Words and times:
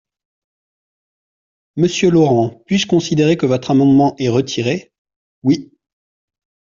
Monsieur 1.75 2.09
Laurent, 2.09 2.63
puis-je 2.65 2.87
considérer 2.87 3.37
que 3.37 3.45
votre 3.45 3.69
amendement 3.69 4.15
est 4.17 4.29
retiré? 4.29 4.91
Oui. 5.43 5.71